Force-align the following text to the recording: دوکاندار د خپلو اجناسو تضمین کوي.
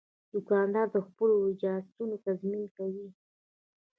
دوکاندار 0.33 0.87
د 0.95 0.97
خپلو 1.07 1.35
اجناسو 1.49 2.03
تضمین 2.25 2.63
کوي. 2.77 3.07